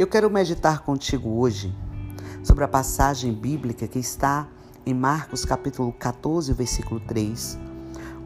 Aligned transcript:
Eu 0.00 0.06
quero 0.06 0.30
meditar 0.30 0.80
contigo 0.80 1.28
hoje 1.28 1.70
sobre 2.42 2.64
a 2.64 2.68
passagem 2.68 3.34
bíblica 3.34 3.86
que 3.86 3.98
está 3.98 4.48
em 4.86 4.94
Marcos 4.94 5.44
capítulo 5.44 5.92
14, 5.92 6.54
versículo 6.54 7.00
3, 7.00 7.58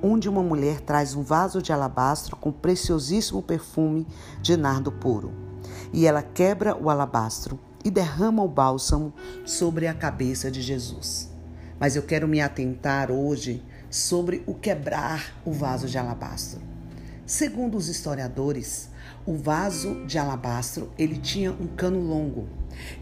onde 0.00 0.29
uma 0.29 0.40
mulher 0.40 0.80
traz 0.80 1.16
um 1.16 1.25
vaso 1.25 1.61
de 1.61 1.72
alabastro 1.72 2.36
com 2.36 2.52
preciosíssimo 2.52 3.43
perfume 3.43 4.07
de 4.40 4.57
nardo 4.57 4.93
puro. 4.93 5.32
E 5.93 6.07
ela 6.07 6.22
quebra 6.22 6.76
o 6.76 6.89
alabastro 6.89 7.58
e 7.84 7.91
derrama 7.91 8.45
o 8.45 8.48
bálsamo 8.48 9.12
sobre 9.45 9.88
a 9.88 9.95
cabeça 9.95 10.52
de 10.52 10.62
Jesus. 10.62 11.29
Mas 11.80 11.96
eu 11.96 12.04
quero 12.04 12.29
me 12.29 12.41
atentar 12.41 13.11
hoje 13.11 13.61
sobre 13.91 14.44
o 14.46 14.54
quebrar 14.54 15.35
o 15.44 15.50
vaso 15.50 15.88
de 15.88 15.99
alabastro. 15.99 16.74
Segundo 17.27 17.79
os 17.79 17.89
historiadores, 17.89 18.91
o 19.25 19.35
vaso 19.35 20.05
de 20.05 20.19
alabastro 20.19 20.93
ele 20.99 21.17
tinha 21.17 21.50
um 21.53 21.67
cano 21.67 21.99
longo 21.99 22.47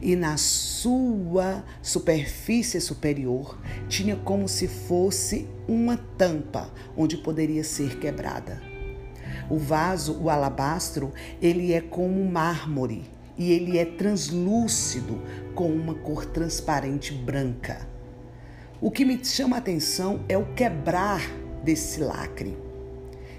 e 0.01 0.15
na 0.15 0.37
sua 0.37 1.65
superfície 1.83 2.81
superior 2.81 3.59
tinha 3.89 4.15
como 4.15 4.49
se 4.49 4.69
fosse 4.69 5.49
uma 5.67 5.97
tampa 5.97 6.71
onde 6.97 7.17
poderia 7.17 7.65
ser 7.65 7.99
quebrada. 7.99 8.63
O 9.51 9.59
vaso, 9.59 10.17
o 10.21 10.31
alabastro, 10.31 11.13
ele 11.41 11.73
é 11.73 11.81
como 11.81 12.25
mármore 12.25 13.11
e 13.37 13.51
ele 13.51 13.77
é 13.77 13.85
translúcido 13.85 15.21
com 15.53 15.69
uma 15.69 15.95
cor 15.95 16.27
transparente 16.27 17.13
branca. 17.13 17.89
O 18.81 18.89
que 18.89 19.05
me 19.05 19.25
chama 19.25 19.57
a 19.57 19.59
atenção 19.59 20.25
é 20.29 20.39
o 20.39 20.55
quebrar 20.55 21.21
desse 21.65 22.01
lacre. 22.01 22.72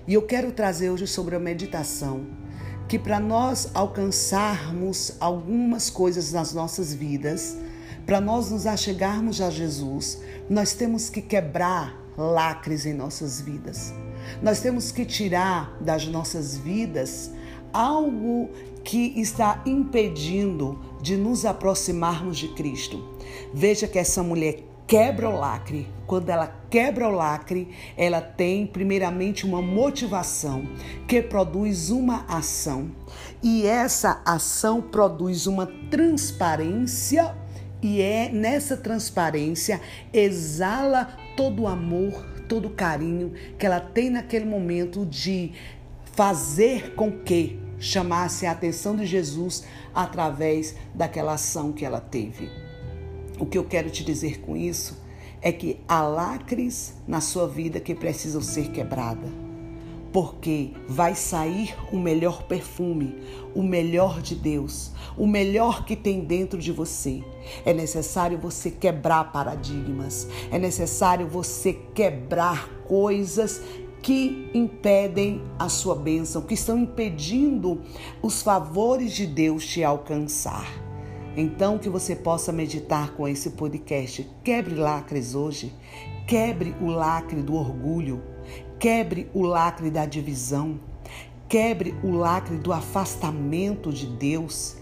E 0.06 0.16
eu 0.16 0.22
quero 0.22 0.52
trazer 0.52 0.90
hoje 0.90 1.08
sobre 1.08 1.36
a 1.36 1.40
meditação 1.40 2.26
que 2.90 3.00
para 3.00 3.22
nós 3.22 3.70
alcançarmos 3.74 5.16
algumas 5.20 5.90
coisas 5.90 6.34
nas 6.34 6.54
nossas 6.54 6.94
vidas, 6.94 7.58
para 8.06 8.20
nós 8.20 8.52
nos 8.52 8.68
achegarmos 8.68 9.40
a 9.40 9.50
Jesus, 9.50 10.22
nós 10.50 10.74
temos 10.74 11.10
que 11.10 11.22
quebrar 11.22 11.98
lacres 12.18 12.86
em 12.86 12.94
nossas 12.94 13.40
vidas. 13.40 13.94
Nós 14.42 14.60
temos 14.60 14.92
que 14.92 15.06
tirar 15.06 15.78
das 15.80 16.06
nossas 16.06 16.58
vidas 16.58 17.32
algo 17.72 18.50
que 18.84 19.20
está 19.20 19.64
impedindo 19.66 20.80
de 21.02 21.16
nos 21.16 21.46
aproximarmos 21.46 22.38
de 22.38 22.50
Cristo. 22.50 23.02
Veja 23.54 23.88
que 23.88 23.98
essa 23.98 24.22
mulher 24.22 24.73
quebra 24.88 25.30
o 25.30 25.38
lacre. 25.38 25.88
Quando 26.06 26.30
ela 26.30 26.54
quebra 26.70 27.08
o 27.08 27.12
lacre, 27.12 27.70
ela 27.98 28.22
tem 28.22 28.68
primeiramente 28.68 29.46
uma 29.46 29.62
motivação 29.62 30.68
que 31.08 31.22
produz 31.22 31.90
uma 31.90 32.26
ação. 32.28 32.92
E 33.42 33.66
essa 33.66 34.22
ação 34.26 34.82
produz 34.82 35.48
uma 35.48 35.68
transparência 35.90 37.36
e 37.82 38.02
é 38.02 38.30
nessa 38.30 38.78
transparência 38.78 39.82
exala 40.14 41.18
todo 41.36 41.64
o 41.64 41.68
amor, 41.68 42.26
todo 42.48 42.70
o 42.70 42.74
carinho 42.74 43.34
que 43.58 43.66
ela 43.66 43.80
tem 43.80 44.10
naquele 44.10 44.46
momento 44.46 45.06
de 45.06 45.52
fazer 46.14 46.96
com 46.96 47.12
que 47.12 47.60
chamasse 47.80 48.46
a 48.46 48.52
atenção 48.52 48.96
de 48.96 49.06
Jesus 49.06 49.66
através 49.94 50.76
daquela 50.96 51.34
ação 51.34 51.74
que 51.74 51.84
ela 51.84 52.00
teve. 52.00 52.73
O 53.40 53.46
que 53.46 53.58
eu 53.58 53.64
quero 53.64 53.90
te 53.90 54.04
dizer 54.04 54.42
com 54.42 54.56
isso 54.56 55.02
é 55.42 55.52
que 55.52 55.80
há 55.88 56.02
lacres 56.02 56.94
na 57.08 57.20
sua 57.20 57.48
vida 57.48 57.80
que 57.80 57.94
precisam 57.94 58.42
ser 58.42 58.72
quebradas. 58.72 59.30
Porque 60.12 60.70
vai 60.88 61.16
sair 61.16 61.76
o 61.92 61.98
melhor 61.98 62.44
perfume, 62.44 63.16
o 63.56 63.64
melhor 63.64 64.22
de 64.22 64.36
Deus, 64.36 64.92
o 65.18 65.26
melhor 65.26 65.86
que 65.86 65.96
tem 65.96 66.20
dentro 66.22 66.60
de 66.60 66.72
você. 66.72 67.24
É 67.66 67.74
necessário 67.74 68.38
você 68.38 68.70
quebrar 68.70 69.32
paradigmas, 69.32 70.28
é 70.52 70.60
necessário 70.60 71.28
você 71.28 71.74
quebrar 71.74 72.70
coisas 72.88 73.60
que 74.04 74.52
impedem 74.54 75.42
a 75.58 75.68
sua 75.68 75.96
bênção, 75.96 76.44
que 76.44 76.54
estão 76.54 76.78
impedindo 76.78 77.82
os 78.22 78.44
favores 78.44 79.14
de 79.14 79.26
Deus 79.26 79.66
te 79.66 79.84
alcançar. 79.84 80.83
Então, 81.36 81.80
que 81.80 81.90
você 81.90 82.16
possa 82.16 82.52
meditar 82.52 83.14
com 83.14 83.28
esse 83.28 83.52
podcast. 83.52 84.30
Quebre 84.44 84.76
lacres 84.76 85.34
hoje. 85.34 85.74
Quebre 86.28 86.76
o 86.80 86.88
lacre 86.88 87.42
do 87.42 87.56
orgulho. 87.56 88.22
Quebre 88.80 89.30
o 89.34 89.42
lacre 89.42 89.90
da 89.90 90.06
divisão. 90.06 90.80
Quebre 91.50 91.96
o 92.04 92.12
lacre 92.12 92.58
do 92.58 92.72
afastamento 92.72 93.92
de 93.92 94.06
Deus. 94.06 94.78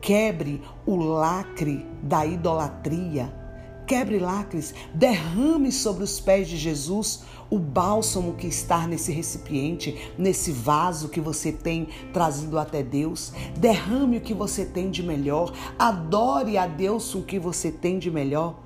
Quebre 0.00 0.60
o 0.84 0.96
lacre 0.96 1.86
da 2.02 2.26
idolatria 2.26 3.43
Quebre 3.86 4.18
lacres, 4.18 4.74
derrame 4.94 5.70
sobre 5.70 6.04
os 6.04 6.18
pés 6.18 6.48
de 6.48 6.56
Jesus 6.56 7.22
o 7.50 7.58
bálsamo 7.58 8.34
que 8.34 8.46
está 8.46 8.86
nesse 8.86 9.12
recipiente, 9.12 10.12
nesse 10.16 10.50
vaso 10.50 11.10
que 11.10 11.20
você 11.20 11.52
tem 11.52 11.88
trazido 12.12 12.58
até 12.58 12.82
Deus. 12.82 13.32
Derrame 13.58 14.16
o 14.16 14.20
que 14.22 14.32
você 14.32 14.64
tem 14.64 14.90
de 14.90 15.02
melhor, 15.02 15.52
adore 15.78 16.56
a 16.56 16.66
Deus 16.66 17.14
o 17.14 17.22
que 17.22 17.38
você 17.38 17.70
tem 17.70 17.98
de 17.98 18.10
melhor. 18.10 18.58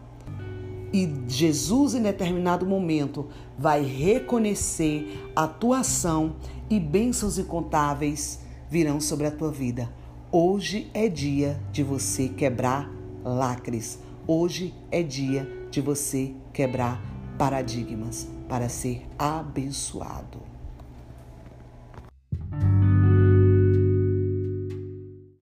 E 0.93 1.13
Jesus, 1.27 1.95
em 1.95 2.03
determinado 2.03 2.65
momento, 2.65 3.27
vai 3.59 3.83
reconhecer 3.83 5.31
a 5.35 5.47
tua 5.47 5.81
ação 5.81 6.37
e 6.71 6.79
bênçãos 6.79 7.39
incontáveis 7.39 8.41
virão 8.71 9.01
sobre 9.01 9.27
a 9.27 9.31
tua 9.31 9.51
vida. 9.51 9.93
Hoje 10.31 10.91
é 10.95 11.09
dia 11.09 11.61
de 11.73 11.83
você 11.83 12.29
quebrar 12.29 12.91
lacres. 13.25 13.99
Hoje 14.31 14.75
é 14.91 15.03
dia 15.03 15.49
de 15.71 15.81
você 15.81 16.35
quebrar 16.53 17.01
paradigmas 17.39 18.29
para 18.47 18.69
ser 18.69 19.07
abençoado. 19.19 20.43